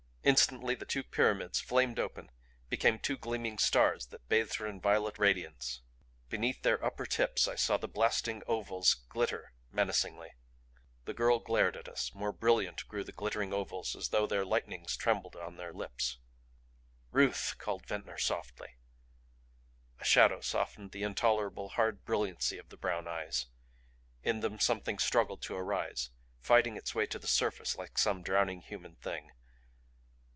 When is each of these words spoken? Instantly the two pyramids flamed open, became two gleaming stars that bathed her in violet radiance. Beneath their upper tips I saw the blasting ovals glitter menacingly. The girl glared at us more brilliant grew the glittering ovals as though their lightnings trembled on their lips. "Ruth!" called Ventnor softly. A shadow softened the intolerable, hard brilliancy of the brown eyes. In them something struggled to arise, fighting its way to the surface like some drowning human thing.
Instantly 0.23 0.75
the 0.75 0.85
two 0.85 1.01
pyramids 1.01 1.59
flamed 1.59 1.97
open, 1.97 2.29
became 2.69 2.99
two 2.99 3.17
gleaming 3.17 3.57
stars 3.57 4.05
that 4.05 4.29
bathed 4.29 4.53
her 4.57 4.67
in 4.67 4.79
violet 4.79 5.17
radiance. 5.17 5.81
Beneath 6.29 6.61
their 6.61 6.81
upper 6.85 7.07
tips 7.07 7.47
I 7.47 7.55
saw 7.55 7.77
the 7.77 7.87
blasting 7.87 8.43
ovals 8.45 8.93
glitter 9.09 9.51
menacingly. 9.71 10.29
The 11.05 11.15
girl 11.15 11.39
glared 11.39 11.75
at 11.75 11.89
us 11.89 12.13
more 12.13 12.31
brilliant 12.31 12.87
grew 12.87 13.03
the 13.03 13.11
glittering 13.11 13.51
ovals 13.51 13.95
as 13.95 14.09
though 14.09 14.27
their 14.27 14.45
lightnings 14.45 14.95
trembled 14.95 15.35
on 15.35 15.55
their 15.55 15.73
lips. 15.73 16.19
"Ruth!" 17.09 17.55
called 17.57 17.87
Ventnor 17.87 18.19
softly. 18.19 18.75
A 19.99 20.05
shadow 20.05 20.39
softened 20.41 20.91
the 20.91 21.01
intolerable, 21.01 21.69
hard 21.69 22.05
brilliancy 22.05 22.59
of 22.59 22.69
the 22.69 22.77
brown 22.77 23.07
eyes. 23.07 23.47
In 24.21 24.41
them 24.41 24.59
something 24.59 24.99
struggled 24.99 25.41
to 25.41 25.55
arise, 25.55 26.11
fighting 26.39 26.77
its 26.77 26.93
way 26.93 27.07
to 27.07 27.17
the 27.17 27.25
surface 27.27 27.75
like 27.75 27.97
some 27.97 28.21
drowning 28.21 28.61
human 28.61 28.97
thing. 28.97 29.31